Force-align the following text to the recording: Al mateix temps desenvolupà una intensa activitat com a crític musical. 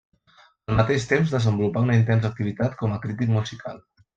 Al 0.71 0.77
mateix 0.79 1.05
temps 1.11 1.35
desenvolupà 1.35 1.85
una 1.89 1.99
intensa 1.99 2.33
activitat 2.33 2.77
com 2.81 2.97
a 2.97 3.01
crític 3.05 3.35
musical. 3.39 3.83